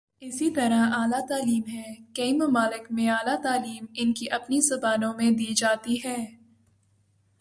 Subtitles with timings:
[0.19, 5.53] اسی طرح اعلی تعلیم ہے، کئی ممالک میںاعلی تعلیم ان کی اپنی زبانوں میں دی
[5.53, 6.17] جاتی ہے۔